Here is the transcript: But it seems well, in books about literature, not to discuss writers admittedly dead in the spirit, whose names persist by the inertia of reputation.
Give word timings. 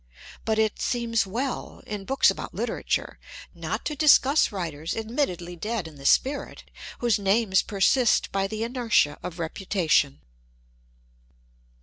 But 0.45 0.57
it 0.57 0.81
seems 0.81 1.27
well, 1.27 1.83
in 1.85 2.05
books 2.05 2.31
about 2.31 2.55
literature, 2.55 3.19
not 3.53 3.85
to 3.85 3.95
discuss 3.95 4.51
writers 4.51 4.95
admittedly 4.95 5.55
dead 5.55 5.87
in 5.87 5.97
the 5.97 6.07
spirit, 6.07 6.63
whose 6.97 7.19
names 7.19 7.61
persist 7.61 8.31
by 8.31 8.47
the 8.47 8.63
inertia 8.63 9.19
of 9.21 9.37
reputation. 9.37 10.21